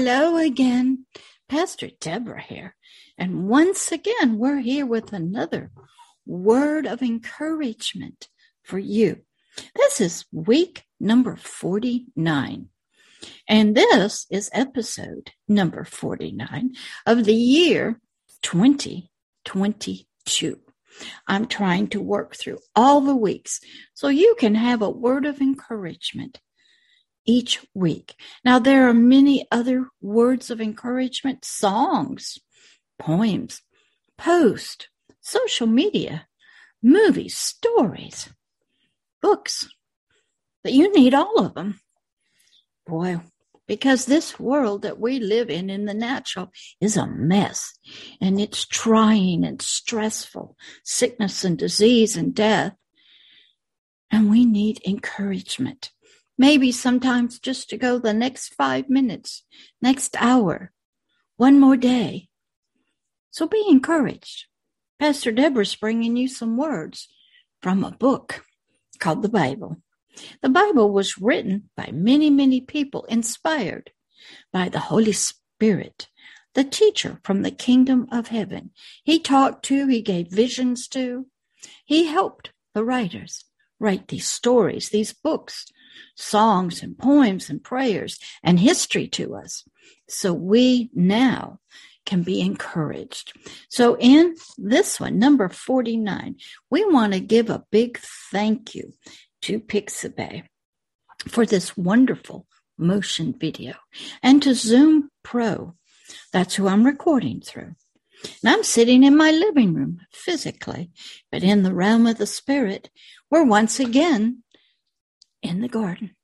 [0.00, 1.06] Hello again.
[1.48, 2.76] Pastor Deborah here.
[3.18, 5.72] And once again, we're here with another
[6.24, 8.28] word of encouragement
[8.62, 9.22] for you.
[9.74, 12.68] This is week number 49.
[13.48, 18.00] And this is episode number 49 of the year
[18.42, 20.60] 2022.
[21.26, 23.58] I'm trying to work through all the weeks
[23.94, 26.38] so you can have a word of encouragement
[27.28, 28.14] each week.
[28.42, 32.38] Now, there are many other words of encouragement, songs,
[32.98, 33.60] poems,
[34.16, 34.88] posts,
[35.20, 36.26] social media,
[36.82, 38.30] movies, stories,
[39.20, 39.68] books,
[40.64, 41.80] but you need all of them.
[42.86, 43.20] Boy,
[43.66, 46.50] because this world that we live in in the natural
[46.80, 47.78] is a mess
[48.22, 52.74] and it's trying and stressful, sickness and disease and death.
[54.10, 55.90] And we need encouragement
[56.38, 59.44] maybe sometimes just to go the next five minutes,
[59.82, 60.72] next hour,
[61.36, 62.28] one more day.
[63.30, 64.46] So be encouraged.
[64.98, 67.08] Pastor Deborah's bringing you some words
[67.60, 68.44] from a book
[68.98, 69.82] called the Bible.
[70.42, 73.92] The Bible was written by many, many people inspired
[74.52, 76.08] by the Holy Spirit,
[76.54, 78.70] the teacher from the kingdom of heaven.
[79.04, 81.26] He talked to, he gave visions to,
[81.84, 83.44] he helped the writers
[83.78, 85.66] write these stories, these books
[86.14, 89.64] songs and poems and prayers and history to us.
[90.08, 91.60] So we now
[92.06, 93.32] can be encouraged.
[93.68, 96.36] So in this one, number 49,
[96.70, 97.98] we want to give a big
[98.30, 98.94] thank you
[99.42, 100.44] to Pixabay
[101.28, 102.46] for this wonderful
[102.78, 103.74] motion video
[104.22, 105.74] and to Zoom Pro.
[106.32, 107.74] That's who I'm recording through.
[108.42, 110.90] And I'm sitting in my living room physically,
[111.30, 112.90] but in the realm of the spirit,
[113.30, 114.42] we're once again
[115.42, 116.14] in the garden.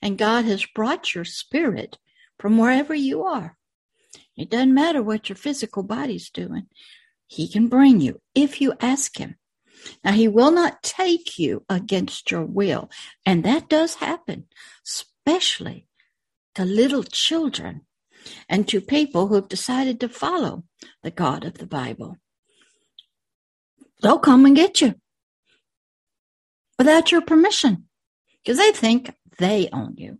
[0.00, 1.98] And God has brought your spirit
[2.38, 3.56] from wherever you are.
[4.36, 6.66] It doesn't matter what your physical body's doing.
[7.26, 9.36] He can bring you if you ask him.
[10.04, 12.90] Now, he will not take you against your will.
[13.26, 14.46] And that does happen,
[14.86, 15.88] especially
[16.54, 17.82] to little children
[18.48, 20.64] and to people who have decided to follow
[21.02, 22.16] the God of the Bible.
[24.02, 24.94] They'll come and get you
[26.78, 27.88] without your permission
[28.44, 30.18] because they think they own you.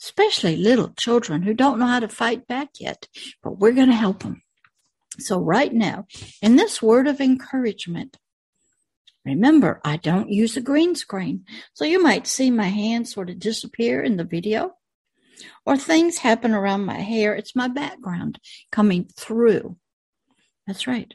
[0.00, 3.06] Especially little children who don't know how to fight back yet,
[3.42, 4.42] but we're going to help them.
[5.18, 6.06] So, right now,
[6.40, 8.16] in this word of encouragement,
[9.24, 11.44] remember, I don't use a green screen.
[11.74, 14.72] So, you might see my hand sort of disappear in the video,
[15.66, 17.34] or things happen around my hair.
[17.34, 18.38] It's my background
[18.72, 19.76] coming through.
[20.66, 21.12] That's right.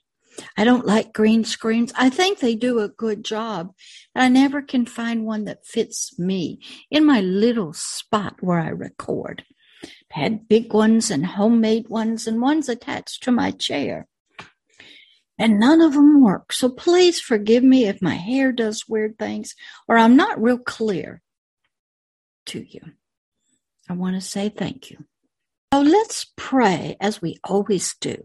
[0.57, 1.93] I don't like green screens.
[1.95, 3.73] I think they do a good job,
[4.15, 6.59] I never can find one that fits me
[6.89, 9.43] in my little spot where I record.
[9.83, 14.07] I've had big ones and homemade ones and ones attached to my chair.
[15.37, 16.53] And none of them work.
[16.53, 19.53] So please forgive me if my hair does weird things
[19.87, 21.21] or I'm not real clear
[22.47, 22.79] to you.
[23.89, 25.05] I want to say thank you.
[25.73, 28.15] So let's pray as we always do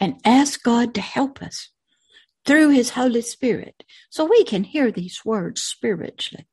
[0.00, 1.70] and ask God to help us
[2.44, 6.46] through His Holy Spirit so we can hear these words spiritually.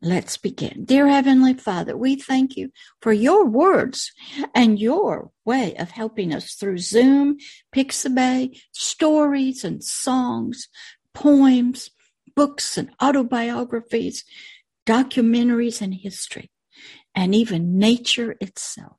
[0.00, 0.84] Let's begin.
[0.84, 2.70] Dear Heavenly Father, we thank you
[3.00, 4.12] for your words
[4.54, 7.38] and your way of helping us through Zoom,
[7.74, 10.68] Pixabay, stories and songs,
[11.14, 11.90] poems,
[12.36, 14.24] books and autobiographies,
[14.86, 16.50] documentaries and history,
[17.14, 18.98] and even nature itself.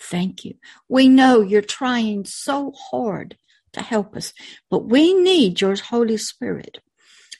[0.00, 0.54] Thank you.
[0.88, 3.36] We know you're trying so hard
[3.72, 4.32] to help us,
[4.70, 6.78] but we need your Holy Spirit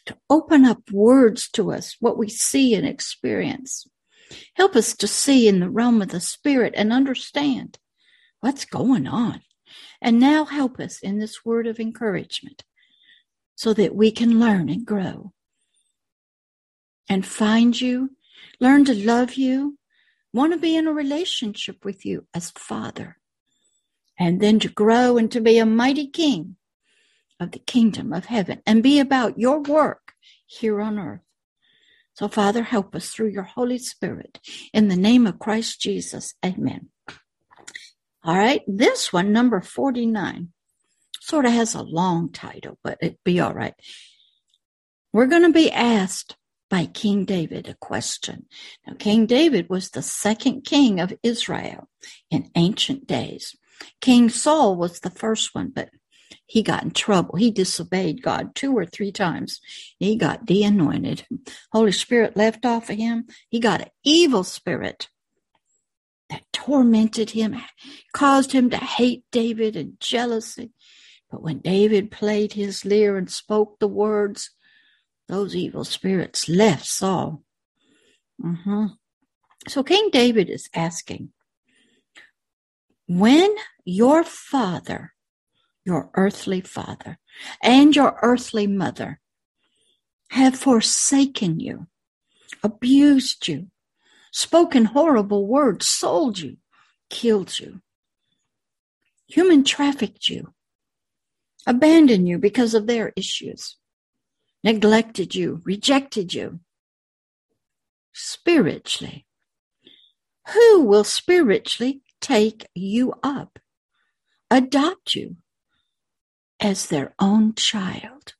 [0.07, 3.87] to open up words to us, what we see and experience.
[4.55, 7.79] Help us to see in the realm of the Spirit and understand
[8.41, 9.43] what's going on.
[10.01, 12.65] And now help us in this word of encouragement
[13.55, 15.33] so that we can learn and grow
[17.09, 18.11] and find you,
[18.61, 19.79] learn to love you,
[20.33, 23.19] want to be in a relationship with you as Father,
[24.19, 26.57] and then to grow and to be a mighty King
[27.41, 30.13] of the kingdom of heaven and be about your work
[30.47, 31.21] here on earth.
[32.15, 34.41] So, Father, help us through your Holy Spirit.
[34.73, 36.89] In the name of Christ Jesus, amen.
[38.25, 40.49] All right, this one, number 49,
[41.21, 43.75] sort of has a long title, but it'd be all right.
[45.13, 46.37] We're going to be asked
[46.71, 48.47] by King David a question.
[48.87, 51.89] Now, King David was the second king of Israel
[52.31, 53.57] in ancient days.
[54.01, 55.91] King Saul was the first one, but
[56.47, 57.37] he got in trouble.
[57.37, 59.61] He disobeyed God two or three times.
[59.99, 61.27] He got de anointed.
[61.73, 63.27] Holy Spirit left off of him.
[63.49, 65.09] He got an evil spirit
[66.31, 67.57] that tormented him,
[68.13, 70.73] caused him to hate David and jealousy.
[71.31, 74.51] But when David played his lyre and spoke the words,
[75.29, 77.43] those evil spirits left Saul.
[78.43, 78.87] Mm-hmm.
[79.69, 81.31] So King David is asking,
[83.07, 83.55] when
[83.85, 85.13] your father,
[85.85, 87.19] your earthly father,
[87.63, 89.21] and your earthly mother
[90.31, 91.87] have forsaken you,
[92.63, 93.69] abused you,
[94.33, 96.59] spoken horrible words, sold you,
[97.11, 97.81] killed you,
[99.27, 100.53] human trafficked you,
[101.67, 103.77] abandoned you because of their issues,
[104.63, 106.61] neglected you, rejected you
[108.13, 109.27] spiritually.
[110.49, 113.59] Who will spiritually take you up,
[114.51, 115.37] adopt you
[116.61, 118.35] as their own child?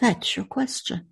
[0.00, 1.08] That's your question.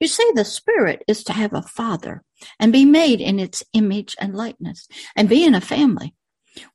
[0.00, 2.24] You see, the spirit is to have a father
[2.58, 6.14] and be made in its image and likeness and be in a family.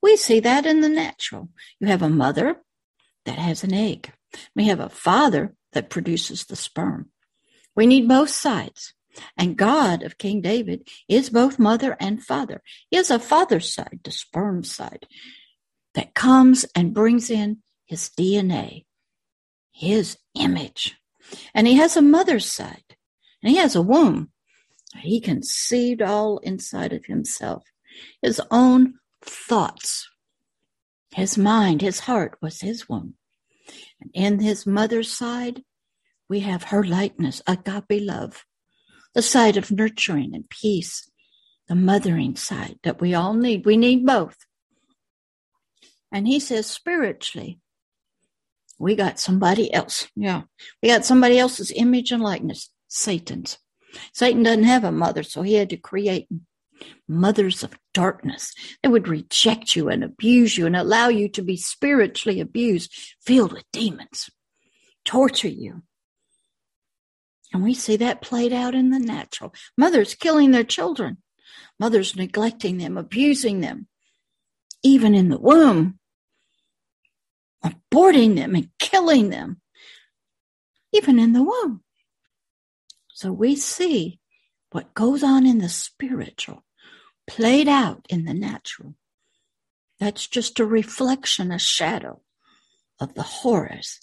[0.01, 1.49] We see that in the natural.
[1.79, 2.61] You have a mother
[3.25, 4.11] that has an egg.
[4.55, 7.09] We have a father that produces the sperm.
[7.75, 8.93] We need both sides.
[9.37, 12.61] And God of King David is both mother and father.
[12.89, 15.05] He has a father's side, the sperm side,
[15.93, 18.85] that comes and brings in his DNA,
[19.71, 20.97] his image.
[21.53, 22.95] And he has a mother's side,
[23.41, 24.31] and he has a womb.
[24.97, 27.63] He conceived all inside of himself,
[28.21, 30.09] his own thoughts.
[31.15, 33.15] His mind, his heart was his womb.
[34.13, 35.63] In his mother's side,
[36.29, 38.45] we have her likeness, agape love,
[39.13, 41.09] the side of nurturing and peace,
[41.67, 43.65] the mothering side that we all need.
[43.65, 44.37] We need both.
[46.11, 47.59] And he says, spiritually,
[48.79, 50.07] we got somebody else.
[50.15, 50.43] Yeah.
[50.81, 53.57] We got somebody else's image and likeness, Satan's.
[54.13, 56.27] Satan doesn't have a mother, so he had to create
[57.07, 58.53] mothers of darkness.
[58.81, 62.91] They would reject you and abuse you and allow you to be spiritually abused,
[63.21, 64.29] filled with demons,
[65.05, 65.83] torture you.
[67.53, 69.53] And we see that played out in the natural.
[69.77, 71.17] Mothers killing their children,
[71.79, 73.87] mothers neglecting them, abusing them,
[74.81, 75.99] even in the womb,
[77.63, 79.61] aborting them and killing them,
[80.91, 81.83] even in the womb.
[83.13, 84.19] So we see
[84.71, 86.63] what goes on in the spiritual
[87.27, 88.95] played out in the natural.
[89.99, 92.21] That's just a reflection, a shadow
[92.99, 93.99] of the horrors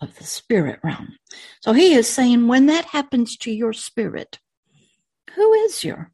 [0.00, 1.16] of the spirit realm.
[1.60, 4.38] So he is saying, when that happens to your spirit,
[5.34, 6.12] who is your?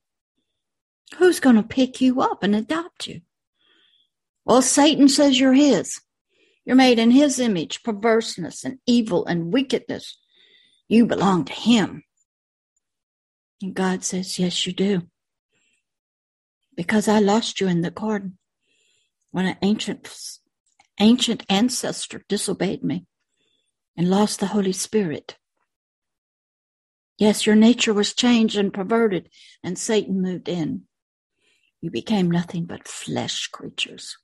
[1.18, 3.22] Who's going to pick you up and adopt you?
[4.44, 6.00] Well, Satan says you're his.
[6.64, 10.18] You're made in his image, perverseness and evil and wickedness.
[10.88, 12.04] You belong to him.
[13.62, 15.02] And God says, Yes, you do.
[16.80, 18.38] Because I lost you in the garden
[19.32, 20.08] when an ancient,
[20.98, 23.04] ancient ancestor disobeyed me
[23.98, 25.36] and lost the Holy Spirit.
[27.18, 29.28] Yes, your nature was changed and perverted,
[29.62, 30.84] and Satan moved in.
[31.82, 34.16] You became nothing but flesh creatures.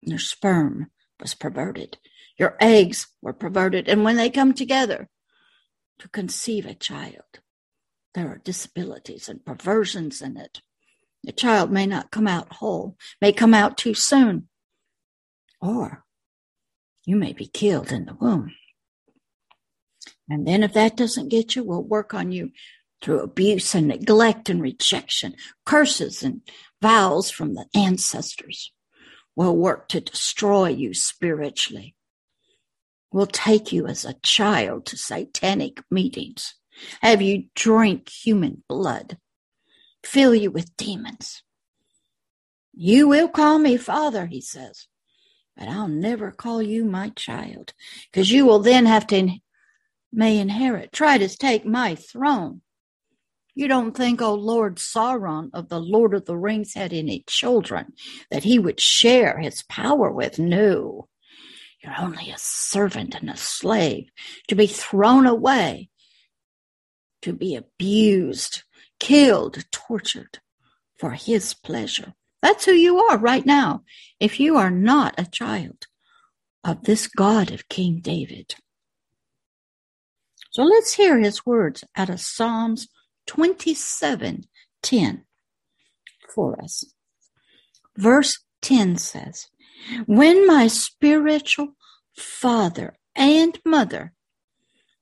[0.00, 1.98] Your sperm was perverted.
[2.38, 3.88] Your eggs were perverted.
[3.88, 5.08] And when they come together
[5.98, 7.40] to conceive a child,
[8.14, 10.60] there are disabilities and perversions in it.
[11.24, 14.48] The child may not come out whole, may come out too soon,
[15.60, 16.04] or
[17.04, 18.54] you may be killed in the womb.
[20.28, 22.50] And then if that doesn't get you, we'll work on you
[23.02, 26.42] through abuse and neglect and rejection, curses and
[26.82, 28.72] vows from the ancestors.
[29.34, 31.94] We'll work to destroy you spiritually.
[33.10, 36.54] We'll take you as a child to satanic meetings
[37.00, 39.18] have you drink human blood,
[40.08, 41.42] fill you with demons.
[42.72, 44.86] You will call me father, he says,
[45.56, 47.74] but I'll never call you my child,
[48.10, 49.40] because you will then have to in-
[50.12, 52.62] may inherit, try to take my throne.
[53.54, 57.92] You don't think, oh Lord Sauron of the Lord of the Rings had any children
[58.30, 60.38] that he would share his power with?
[60.38, 61.08] No.
[61.82, 64.08] You're only a servant and a slave
[64.46, 65.90] to be thrown away
[67.22, 68.62] to be abused,
[68.98, 70.38] killed, tortured
[70.98, 72.14] for his pleasure.
[72.42, 73.82] That's who you are right now
[74.20, 75.86] if you are not a child
[76.64, 78.54] of this God of King David.
[80.50, 82.88] So let's hear his words out of Psalms
[83.26, 84.44] 27
[84.82, 85.24] 10
[86.34, 86.84] for us.
[87.96, 89.48] Verse 10 says,
[90.06, 91.74] When my spiritual
[92.16, 94.12] father and mother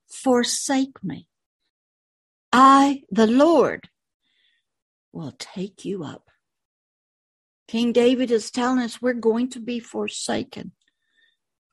[0.08, 1.28] forsake me,
[2.58, 3.90] I, the Lord,
[5.12, 6.30] will take you up.
[7.68, 10.72] King David is telling us we're going to be forsaken.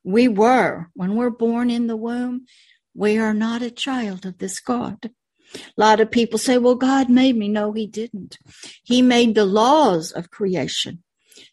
[0.03, 0.89] We were.
[0.93, 2.47] When we're born in the womb,
[2.93, 5.11] we are not a child of this God.
[5.55, 7.47] A lot of people say, well, God made me.
[7.47, 8.37] No, he didn't.
[8.83, 11.01] He made the laws of creation.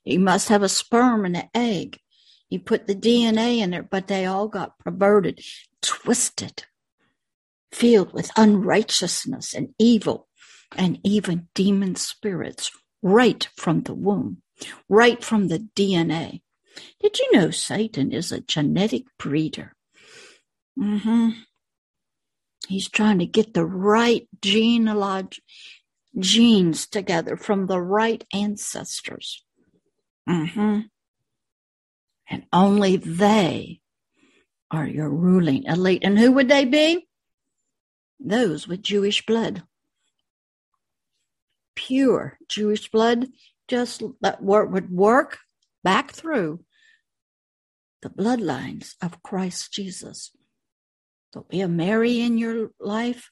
[0.02, 2.00] He must have a sperm and an egg.
[2.48, 5.40] He put the DNA in there, but they all got perverted,
[5.82, 6.64] twisted,
[7.72, 10.28] filled with unrighteousness and evil
[10.76, 12.70] and even demon spirits
[13.02, 14.42] right from the womb,
[14.88, 16.42] right from the DNA.
[17.00, 19.74] Did you know Satan is a genetic breeder?
[20.78, 21.30] Mm-hmm.
[22.68, 25.42] He's trying to get the right genealogy,
[26.18, 29.44] genes together from the right ancestors.
[30.28, 30.80] Mm-hmm.
[32.28, 33.80] And only they
[34.70, 36.02] are your ruling elite.
[36.04, 37.08] And who would they be?
[38.22, 39.62] Those with Jewish blood.
[41.74, 43.28] Pure Jewish blood,
[43.68, 45.38] just that would work
[45.82, 46.64] back through
[48.02, 50.30] the bloodlines of Christ Jesus.
[51.32, 53.30] There'll be a Mary in your life,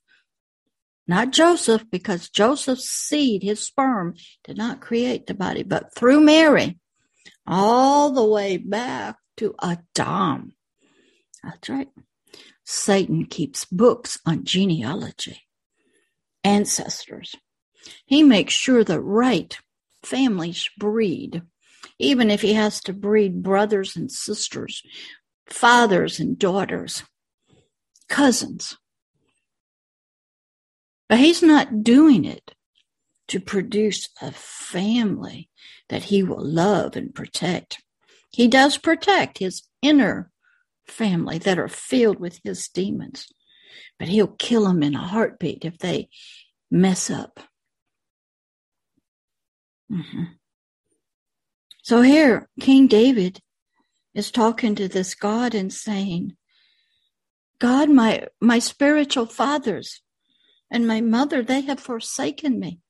[1.06, 4.14] not Joseph, because Joseph's seed, his sperm,
[4.44, 6.78] did not create the body, but through Mary,
[7.46, 10.52] all the way back to Adam.
[11.42, 11.88] That's right.
[12.70, 15.46] Satan keeps books on genealogy,
[16.44, 17.34] ancestors.
[18.04, 19.56] He makes sure the right
[20.02, 21.40] families breed
[21.98, 24.82] even if he has to breed brothers and sisters,
[25.46, 27.04] fathers and daughters,
[28.06, 28.76] cousins.
[31.08, 32.54] But he's not doing it
[33.28, 35.48] to produce a family
[35.88, 37.82] that he will love and protect.
[38.30, 40.30] He does protect his inner
[40.90, 43.26] family that are filled with his demons,
[43.98, 46.08] but he'll kill them in a heartbeat if they
[46.70, 47.40] mess up.
[49.90, 50.24] Mm-hmm.
[51.82, 53.40] So here, King David
[54.14, 56.36] is talking to this God and saying,
[57.58, 60.02] God, my, my spiritual fathers
[60.70, 62.80] and my mother, they have forsaken me.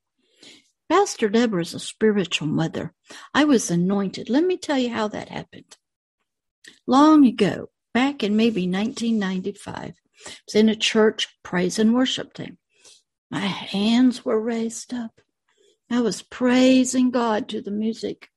[0.89, 2.95] Pastor Deborah is a spiritual mother.
[3.35, 4.31] I was anointed.
[4.31, 5.77] Let me tell you how that happened.
[6.87, 9.93] Long ago, back in maybe 1995, I
[10.47, 12.57] was in a church praise and worship team.
[13.29, 15.21] My hands were raised up.
[15.91, 18.29] I was praising God to the music.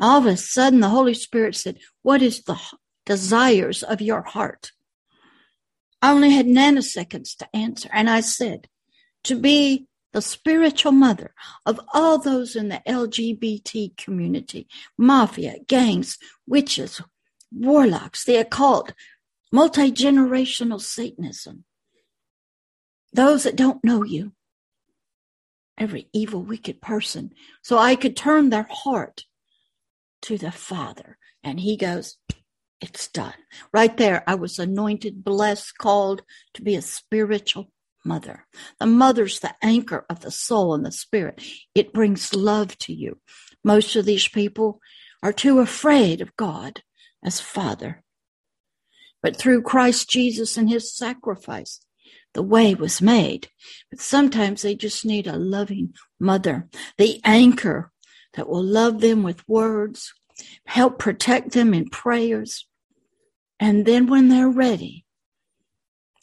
[0.00, 2.58] All of a sudden, the Holy Spirit said, What is the
[3.04, 4.72] desires of your heart?
[6.00, 7.90] I only had nanoseconds to answer.
[7.92, 8.68] And I said,
[9.24, 11.34] To be the spiritual mother
[11.66, 17.02] of all those in the LGBT community, mafia, gangs, witches,
[17.54, 18.92] warlocks, the occult,
[19.52, 21.64] multi generational Satanism,
[23.12, 24.32] those that don't know you,
[25.78, 27.32] every evil, wicked person,
[27.62, 29.24] so I could turn their heart
[30.22, 31.18] to the Father.
[31.42, 32.16] And he goes,
[32.80, 33.34] It's done.
[33.72, 36.22] Right there, I was anointed, blessed, called
[36.54, 37.70] to be a spiritual
[38.04, 38.46] mother.
[38.78, 41.42] The mother's the anchor of the soul and the spirit.
[41.74, 43.18] It brings love to you.
[43.62, 44.80] Most of these people
[45.22, 46.82] are too afraid of God
[47.24, 48.02] as Father.
[49.22, 51.80] But through Christ Jesus and his sacrifice,
[52.34, 53.48] the way was made.
[53.90, 57.90] But sometimes they just need a loving mother, the anchor
[58.34, 60.12] that will love them with words,
[60.66, 62.66] help protect them in prayers.
[63.58, 65.06] And then when they're ready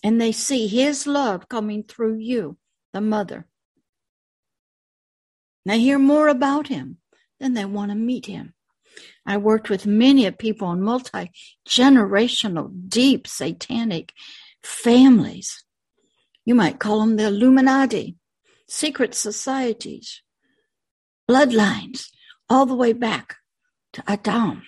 [0.03, 2.58] and they see His love coming through you,
[2.93, 3.48] the mother,
[5.65, 6.98] they hear more about Him,
[7.39, 8.53] then they want to meet Him.
[9.25, 11.31] I worked with many of people in multi
[11.67, 14.13] generational, deep satanic
[14.63, 15.63] families.
[16.45, 18.17] You might call them the Illuminati,
[18.67, 20.21] secret societies,
[21.29, 22.07] bloodlines
[22.49, 23.37] all the way back
[23.93, 24.63] to Adam,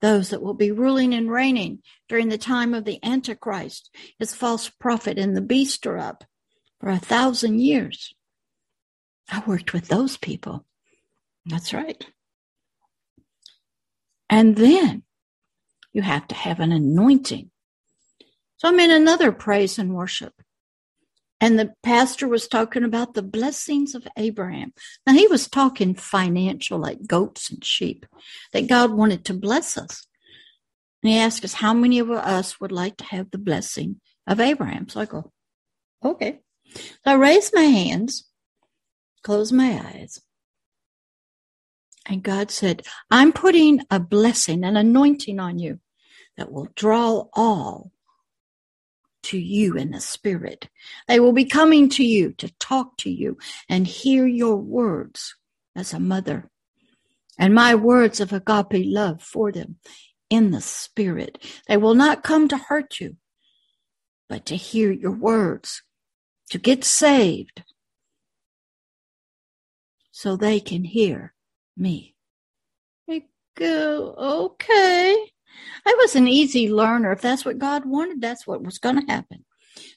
[0.00, 4.68] those that will be ruling and reigning during the time of the Antichrist, his false
[4.68, 6.24] prophet, and the beast are up
[6.80, 8.14] for a thousand years.
[9.30, 10.64] I worked with those people.
[11.46, 12.04] That's right.
[14.32, 15.02] And then
[15.92, 17.50] you have to have an anointing.
[18.56, 20.32] So I'm in another praise and worship.
[21.38, 24.72] And the pastor was talking about the blessings of Abraham.
[25.06, 28.06] Now, he was talking financial, like goats and sheep,
[28.54, 30.06] that God wanted to bless us.
[31.02, 34.40] And he asked us, How many of us would like to have the blessing of
[34.40, 34.88] Abraham?
[34.88, 35.30] So I go,
[36.02, 36.38] Okay.
[36.74, 38.26] So I raise my hands,
[39.22, 40.22] close my eyes.
[42.06, 45.80] And God said, I'm putting a blessing, an anointing on you
[46.36, 47.92] that will draw all
[49.24, 50.68] to you in the spirit.
[51.06, 55.36] They will be coming to you to talk to you and hear your words
[55.76, 56.50] as a mother
[57.38, 59.76] and my words of agape love for them
[60.28, 61.38] in the spirit.
[61.68, 63.16] They will not come to hurt you,
[64.28, 65.82] but to hear your words,
[66.50, 67.62] to get saved
[70.10, 71.34] so they can hear
[71.76, 72.14] me.
[73.08, 73.24] I
[73.56, 75.16] go, okay.
[75.86, 77.12] I was an easy learner.
[77.12, 79.44] If that's what God wanted, that's what was going to happen.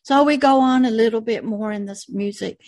[0.03, 2.60] So we go on a little bit more in this music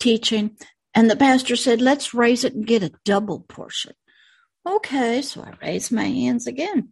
[0.00, 0.56] teaching.
[0.94, 3.94] And the pastor said, let's raise it and get a double portion.
[4.66, 6.90] Okay, so I raised my hands again.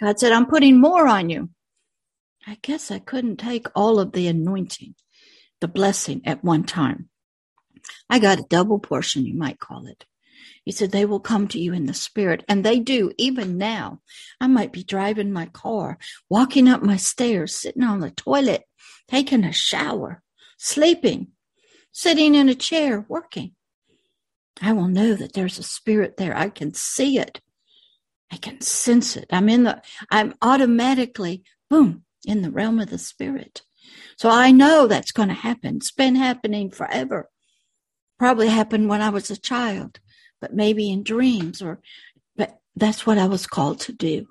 [0.00, 1.50] God said, I'm putting more on you.
[2.46, 4.94] I guess I couldn't take all of the anointing,
[5.60, 7.08] the blessing at one time.
[8.10, 10.04] I got a double portion, you might call it.
[10.66, 12.44] He said, they will come to you in the spirit.
[12.48, 14.00] And they do, even now.
[14.40, 15.96] I might be driving my car,
[16.28, 18.64] walking up my stairs, sitting on the toilet,
[19.06, 20.24] taking a shower,
[20.58, 21.28] sleeping,
[21.92, 23.52] sitting in a chair, working.
[24.60, 26.36] I will know that there's a spirit there.
[26.36, 27.40] I can see it.
[28.32, 29.28] I can sense it.
[29.30, 29.80] I'm in the,
[30.10, 33.62] I'm automatically, boom, in the realm of the spirit.
[34.18, 35.76] So I know that's going to happen.
[35.76, 37.30] It's been happening forever.
[38.18, 40.00] Probably happened when I was a child
[40.40, 41.80] but maybe in dreams or
[42.36, 44.26] but that's what I was called to do.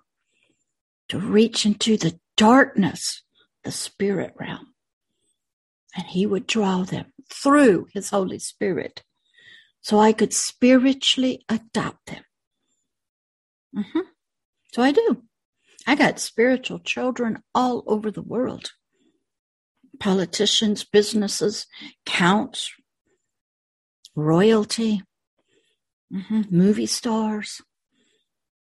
[1.10, 3.24] To reach into the darkness,
[3.64, 4.74] the spirit realm.
[5.96, 9.04] And he would draw them through his Holy Spirit
[9.82, 12.24] so I could spiritually adopt them.
[13.76, 14.00] Mm-hmm.
[14.74, 15.24] So I do.
[15.88, 18.72] I got spiritual children all over the world
[20.00, 21.68] politicians, businesses,
[22.06, 22.72] counts,
[24.16, 25.02] royalty,
[26.14, 26.42] Mm-hmm.
[26.50, 27.62] Movie stars,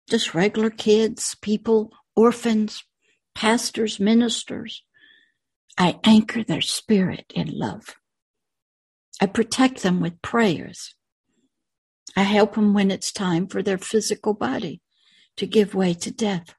[0.09, 2.85] just regular kids, people, orphans,
[3.35, 4.83] pastors, ministers.
[5.79, 7.97] I anchor their spirit in love.
[9.21, 10.95] I protect them with prayers.
[12.17, 14.81] I help them when it's time for their physical body
[15.37, 16.55] to give way to death.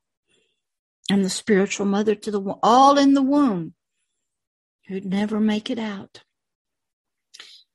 [1.09, 3.73] I'm the spiritual mother to the all in the womb
[4.87, 6.21] who'd never make it out.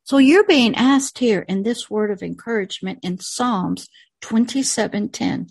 [0.04, 3.88] So you're being asked here in this word of encouragement in Psalms
[4.22, 5.50] 27:10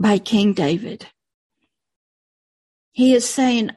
[0.00, 1.06] by King David.
[2.92, 3.70] He is saying,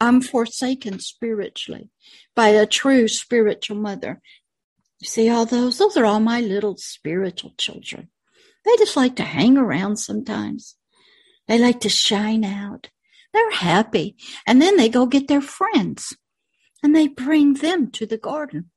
[0.00, 1.90] I'm forsaken spiritually
[2.34, 4.20] by a true spiritual mother.
[4.98, 5.78] You see all those?
[5.78, 8.10] Those are all my little spiritual children.
[8.64, 10.76] They just like to hang around sometimes.
[11.46, 12.90] They like to shine out.
[13.32, 14.16] They're happy.
[14.46, 16.16] And then they go get their friends
[16.82, 18.70] and they bring them to the garden.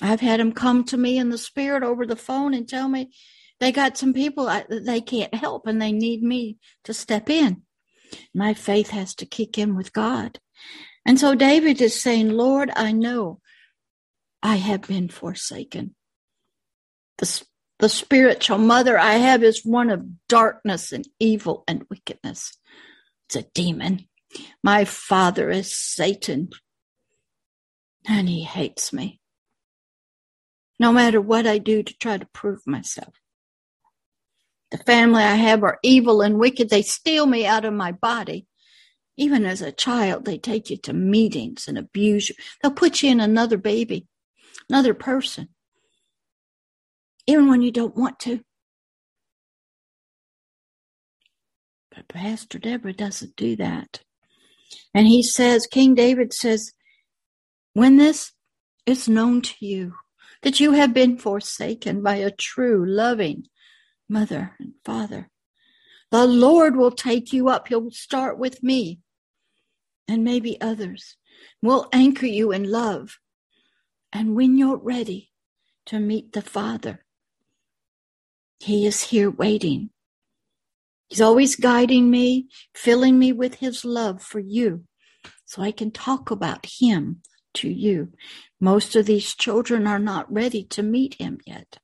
[0.00, 3.12] I've had them come to me in the spirit over the phone and tell me
[3.60, 7.62] they got some people they can't help and they need me to step in.
[8.34, 10.38] My faith has to kick in with God.
[11.04, 13.40] And so David is saying, Lord, I know
[14.42, 15.94] I have been forsaken.
[17.18, 17.42] The,
[17.78, 22.56] the spiritual mother I have is one of darkness and evil and wickedness.
[23.28, 24.08] It's a demon.
[24.62, 26.50] My father is Satan,
[28.06, 29.20] and he hates me.
[30.78, 33.14] No matter what I do to try to prove myself.
[34.70, 36.70] The family I have are evil and wicked.
[36.70, 38.46] They steal me out of my body.
[39.18, 42.34] Even as a child, they take you to meetings and abuse you.
[42.62, 44.06] They'll put you in another baby,
[44.70, 45.50] another person,
[47.26, 48.40] even when you don't want to.
[51.94, 54.00] But Pastor Deborah doesn't do that.
[54.94, 56.72] And he says, King David says,
[57.74, 58.32] when this
[58.86, 59.94] is known to you,
[60.42, 63.46] that you have been forsaken by a true, loving
[64.08, 65.30] mother and father,
[66.10, 67.68] the Lord will take you up.
[67.68, 69.00] He'll start with me
[70.06, 71.16] and maybe others.
[71.62, 73.18] We'll anchor you in love.
[74.12, 75.30] And when you're ready
[75.86, 77.04] to meet the Father,
[78.58, 79.90] He is here waiting
[81.12, 84.84] He's always guiding me, filling me with his love for you
[85.44, 87.20] so I can talk about him
[87.52, 88.14] to you.
[88.58, 91.76] Most of these children are not ready to meet him yet.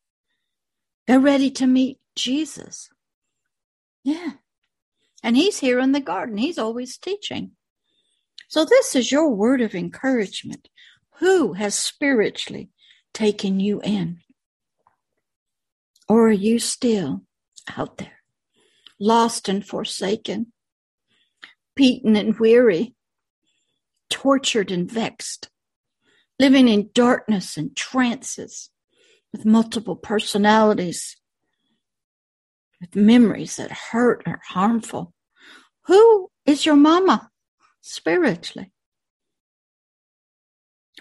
[1.07, 2.89] They're ready to meet Jesus.
[4.03, 4.31] Yeah.
[5.23, 6.39] And he's here in the garden.
[6.39, 7.51] He's always teaching.
[8.49, 10.71] So this is your word of encouragement.
[11.19, 12.71] Who has spiritually
[13.13, 14.21] taken you in?
[16.09, 17.25] Or are you still
[17.77, 18.18] out there?
[19.01, 20.53] Lost and forsaken,
[21.77, 22.95] beaten and weary,
[24.11, 25.49] tortured and vexed,
[26.39, 28.71] living in darkness and trances
[29.33, 31.17] with multiple personalities,
[32.81, 35.13] with memories that hurt or harmful.
[35.87, 37.31] Who is your mama
[37.81, 38.73] spiritually?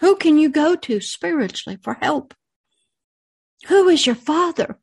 [0.00, 2.34] Who can you go to spiritually for help?
[3.66, 4.77] Who is your father?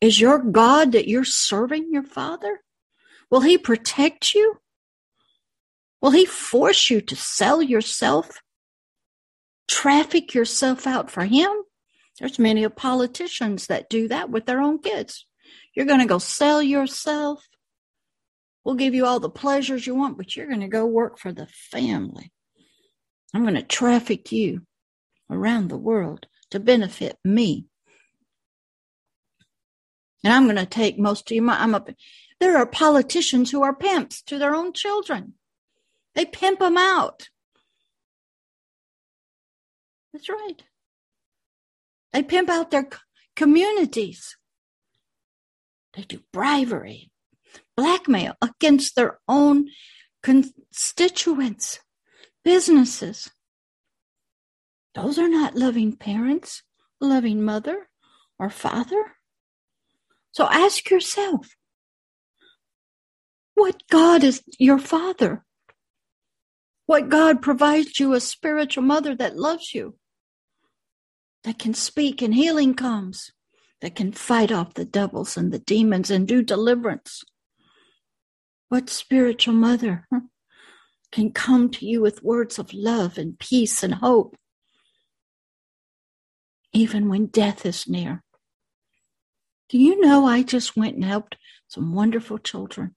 [0.00, 2.60] Is your God that you're serving your father?
[3.30, 4.58] Will he protect you?
[6.00, 8.40] Will he force you to sell yourself?
[9.68, 11.50] Traffic yourself out for him?
[12.18, 15.26] There's many politicians that do that with their own kids.
[15.74, 17.46] You're going to go sell yourself.
[18.64, 21.32] We'll give you all the pleasures you want, but you're going to go work for
[21.32, 22.32] the family.
[23.34, 24.62] I'm going to traffic you
[25.30, 27.66] around the world to benefit me.
[30.24, 31.48] And I'm going to take most of you.
[31.48, 31.88] I'm up.
[32.40, 35.34] There are politicians who are pimps to their own children.
[36.14, 37.28] They pimp them out.
[40.12, 40.62] That's right.
[42.12, 42.88] They pimp out their
[43.34, 44.36] communities.
[45.94, 47.10] They do bribery,
[47.76, 49.68] blackmail against their own
[50.22, 51.80] constituents,
[52.44, 53.30] businesses.
[54.94, 56.62] Those are not loving parents,
[57.00, 57.88] loving mother
[58.38, 59.15] or father.
[60.36, 61.56] So ask yourself,
[63.54, 65.46] what God is your father?
[66.84, 69.96] What God provides you a spiritual mother that loves you,
[71.44, 73.32] that can speak and healing comes,
[73.80, 77.24] that can fight off the devils and the demons and do deliverance.
[78.68, 80.06] What spiritual mother
[81.12, 84.36] can come to you with words of love and peace and hope?
[86.76, 88.22] even when death is near.
[89.68, 91.36] Do you know I just went and helped
[91.68, 92.94] some wonderful children?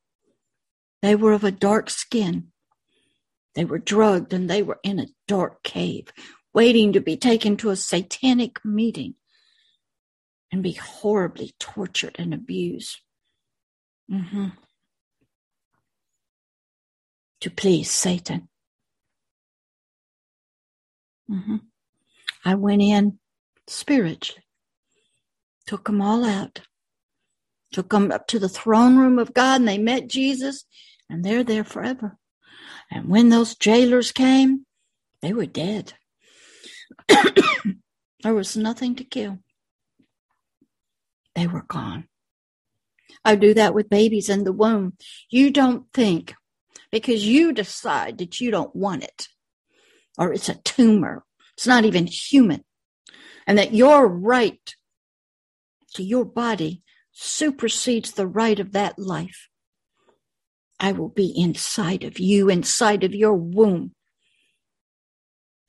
[1.01, 2.51] They were of a dark skin.
[3.55, 6.09] They were drugged and they were in a dark cave,
[6.53, 9.15] waiting to be taken to a satanic meeting
[10.51, 12.97] and be horribly tortured and abused.
[14.11, 14.47] Mm-hmm.
[17.41, 18.49] To please Satan.
[21.29, 21.57] Mm-hmm.
[22.43, 23.19] I went in
[23.67, 24.43] spiritually.
[25.69, 26.61] Took them all out.
[27.73, 30.65] Took them up to the throne room of God and they met Jesus
[31.07, 32.17] and they're there forever.
[32.89, 34.65] And when those jailers came,
[35.21, 35.93] they were dead.
[37.07, 39.37] there was nothing to kill.
[41.35, 42.07] They were gone.
[43.23, 44.93] I do that with babies in the womb.
[45.29, 46.33] You don't think
[46.91, 49.27] because you decide that you don't want it
[50.17, 51.23] or it's a tumor.
[51.55, 52.63] It's not even human
[53.45, 54.75] and that your right
[55.95, 59.49] to your body supersedes the right of that life.
[60.79, 63.93] I will be inside of you, inside of your womb,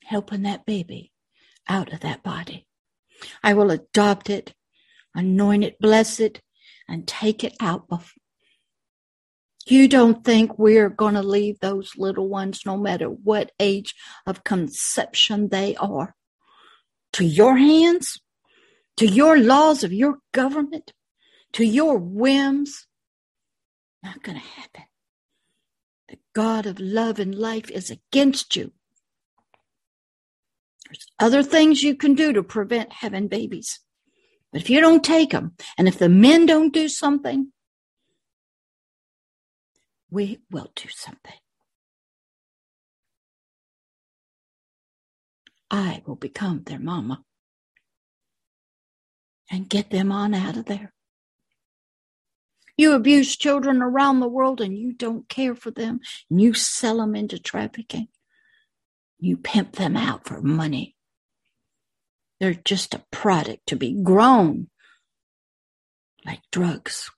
[0.03, 1.11] helping that baby
[1.67, 2.67] out of that body.
[3.43, 4.53] I will adopt it,
[5.13, 6.41] anoint it, bless it,
[6.87, 7.87] and take it out.
[9.67, 13.93] You don't think we're going to leave those little ones, no matter what age
[14.25, 16.15] of conception they are
[17.13, 18.19] to your hands,
[19.01, 20.93] to your laws of your government,
[21.53, 22.85] to your whims.
[24.03, 24.83] Not going to happen.
[26.09, 28.73] The God of love and life is against you.
[30.85, 33.79] There's other things you can do to prevent having babies.
[34.53, 37.51] But if you don't take them, and if the men don't do something,
[40.11, 41.39] we will do something.
[45.71, 47.23] I will become their mama
[49.51, 50.93] and get them on out of there.
[52.77, 56.97] You abuse children around the world and you don't care for them and you sell
[56.97, 58.07] them into trafficking.
[59.19, 60.95] You pimp them out for money.
[62.39, 64.69] They're just a product to be grown
[66.25, 67.11] like drugs,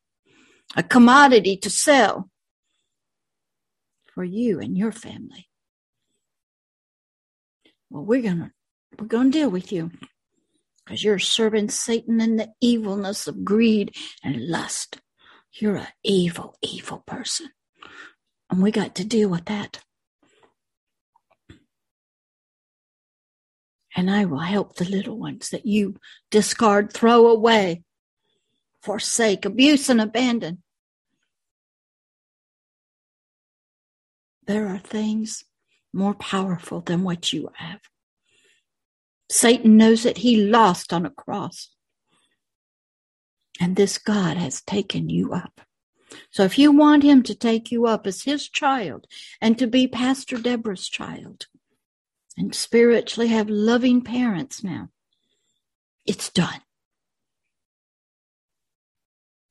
[0.75, 2.29] a commodity to sell
[4.13, 5.47] for you and your family
[7.93, 8.51] well, we're gonna
[8.99, 9.91] we're gonna deal with you
[10.85, 14.99] because you're serving Satan in the evilness of greed and lust.
[15.51, 17.49] You're an evil, evil person.
[18.49, 19.81] And we got to deal with that.
[23.95, 25.95] And I will help the little ones that you
[26.31, 27.83] discard, throw away,
[28.81, 30.63] forsake, abuse, and abandon.
[34.45, 35.43] There are things
[35.93, 37.79] more powerful than what you have.
[39.29, 41.69] Satan knows that he lost on a cross.
[43.59, 45.61] And this God has taken you up.
[46.31, 49.07] So if you want him to take you up as his child
[49.41, 51.47] and to be Pastor Deborah's child
[52.37, 54.89] and spiritually have loving parents now,
[56.05, 56.61] it's done.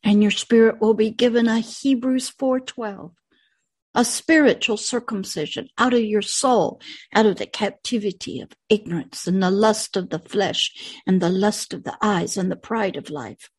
[0.04, 3.12] And your spirit will be given a Hebrews 4:12
[3.94, 6.80] a spiritual circumcision out of your soul,
[7.14, 11.74] out of the captivity of ignorance and the lust of the flesh and the lust
[11.74, 13.50] of the eyes and the pride of life.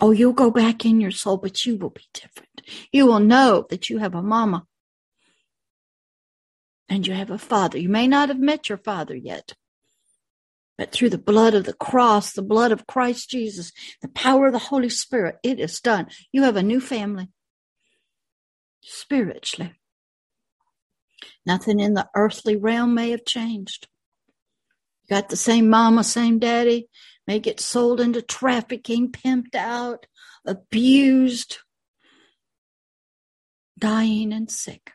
[0.00, 2.62] Oh, you'll go back in your soul, but you will be different.
[2.90, 4.66] You will know that you have a mama
[6.88, 7.78] and you have a father.
[7.78, 9.54] You may not have met your father yet,
[10.76, 14.52] but through the blood of the cross, the blood of Christ Jesus, the power of
[14.52, 16.08] the Holy Spirit, it is done.
[16.32, 17.28] You have a new family
[18.82, 19.74] spiritually.
[21.46, 23.88] Nothing in the earthly realm may have changed.
[25.04, 26.88] You got the same mama, same daddy,
[27.26, 30.06] may get sold into trafficking, pimped out,
[30.46, 31.58] abused,
[33.78, 34.92] dying, and sick.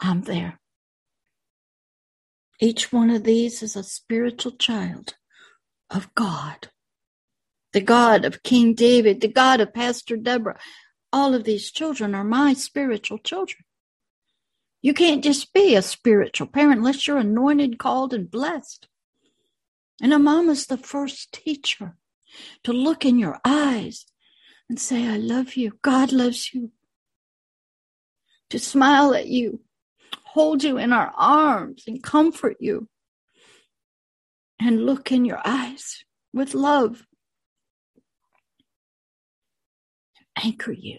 [0.00, 0.60] I'm there.
[2.60, 5.14] Each one of these is a spiritual child
[5.90, 6.68] of God.
[7.72, 10.58] The God of King David, the God of Pastor Deborah,
[11.12, 13.64] all of these children are my spiritual children.
[14.82, 18.88] You can't just be a spiritual parent unless you're anointed, called, and blessed.
[20.00, 21.96] And a mom is the first teacher
[22.64, 24.06] to look in your eyes
[24.68, 25.78] and say, I love you.
[25.82, 26.72] God loves you.
[28.50, 29.60] To smile at you,
[30.24, 32.88] hold you in our arms and comfort you,
[34.60, 37.04] and look in your eyes with love
[40.42, 40.98] anchor you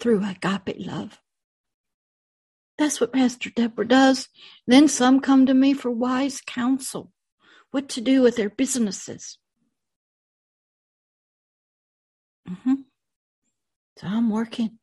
[0.00, 1.18] through agape love.
[2.76, 4.28] That's what Pastor Deborah does.
[4.66, 7.12] Then some come to me for wise counsel,
[7.70, 9.38] what to do with their businesses.
[12.48, 12.74] Mm-hmm.
[13.98, 14.78] So I'm working.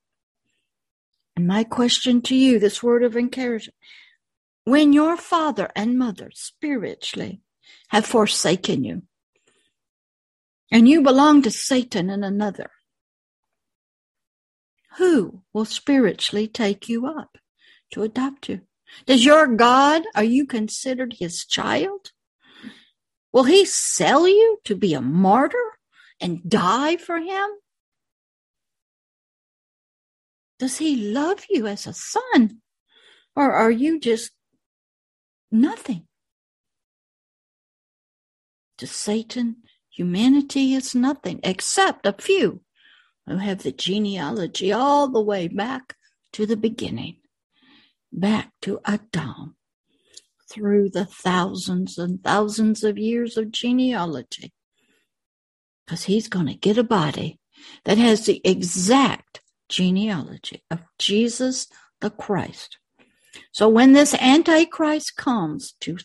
[1.36, 3.76] And my question to you, this word of encouragement
[4.66, 7.40] when your father and mother spiritually
[7.90, 9.04] have forsaken you,
[10.72, 12.72] and you belong to Satan and another,
[14.98, 17.38] who will spiritually take you up
[17.92, 18.62] to adopt you?
[19.06, 22.12] Does your God, are you considered his child?
[23.34, 25.78] Will he sell you to be a martyr
[26.22, 27.50] and die for him?
[30.58, 32.62] Does he love you as a son?
[33.36, 34.32] Or are you just
[35.52, 36.08] nothing?
[38.78, 39.58] To Satan,
[39.90, 42.62] humanity is nothing except a few
[43.28, 45.96] who have the genealogy all the way back
[46.34, 47.18] to the beginning,
[48.12, 49.56] back to Adam,
[50.50, 54.54] through the thousands and thousands of years of genealogy.
[55.86, 57.40] Because he's going to get a body
[57.84, 61.68] that has the exact genealogy of Jesus
[62.02, 62.78] the Christ.
[63.52, 65.98] So when this Antichrist comes to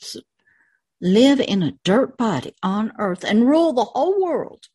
[1.01, 4.67] live in a dirt body on earth and rule the whole world,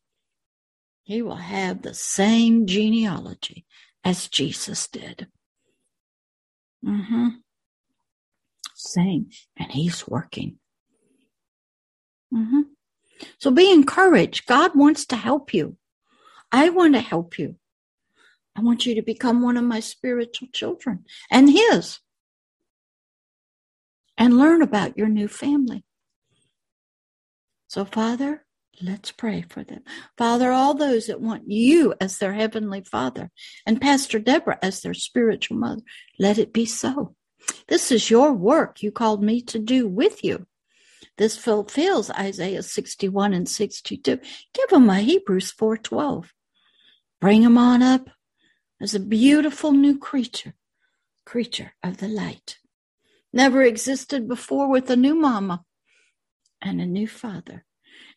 [1.06, 3.66] he will have the same genealogy
[4.04, 5.28] as Jesus did.
[6.84, 7.28] Mm-hmm.
[8.74, 9.30] Same.
[9.56, 10.58] And he's working.
[12.34, 12.62] Mm-hmm.
[13.38, 14.48] So be encouraged.
[14.48, 15.78] God wants to help you.
[16.52, 17.58] I want to help you.
[18.56, 22.00] I want you to become one of my spiritual children and his
[24.18, 25.86] and learn about your new family.
[27.68, 28.45] So, Father,
[28.82, 29.84] Let's pray for them.
[30.18, 33.32] Father, all those that want you as their heavenly father
[33.66, 35.82] and Pastor Deborah as their spiritual mother,
[36.20, 37.16] let it be so.
[37.68, 40.48] This is your work you called me to do with you.
[41.18, 44.20] This fulfills Isaiah 61 and 62.
[44.54, 46.34] Give them a Hebrews 4:12.
[47.22, 48.10] Bring them on up
[48.82, 50.54] as a beautiful new creature,
[51.24, 52.58] creature of the light.
[53.32, 55.64] Never existed before with a new mama
[56.62, 57.66] and a new father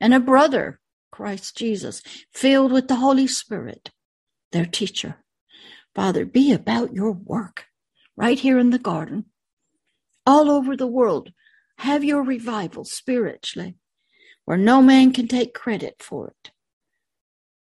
[0.00, 0.80] and a brother,
[1.10, 3.90] Christ Jesus, filled with the Holy Spirit,
[4.52, 5.16] their teacher.
[5.94, 7.66] Father, be about your work
[8.16, 9.26] right here in the garden,
[10.26, 11.32] all over the world.
[11.78, 13.76] Have your revival spiritually
[14.44, 16.50] where no man can take credit for it.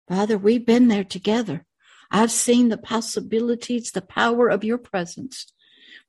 [0.08, 1.66] Father, we've been there together.
[2.10, 5.52] I've seen the possibilities, the power of your presence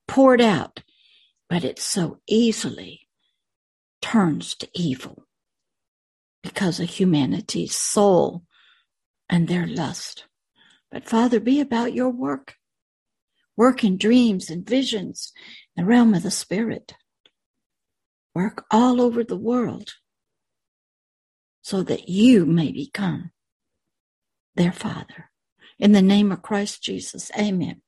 [0.08, 0.84] poured out,
[1.50, 3.08] but it so easily
[4.02, 5.27] turns to evil
[6.48, 8.44] because of humanity's soul
[9.30, 10.26] and their lust.
[10.90, 12.56] But Father, be about your work.
[13.58, 15.34] Work in dreams and visions,
[15.76, 16.94] the realm of the Spirit.
[18.34, 19.96] Work all over the world
[21.62, 23.32] so that you may become
[24.56, 25.30] their Father.
[25.78, 27.82] In the name of Christ Jesus, amen.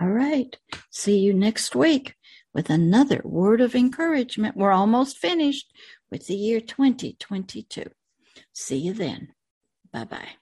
[0.00, 0.56] All right.
[0.90, 2.16] See you next week
[2.52, 4.56] with another word of encouragement.
[4.56, 5.70] We're almost finished
[6.10, 7.84] with the year 2022.
[8.52, 9.28] See you then.
[9.92, 10.39] Bye bye.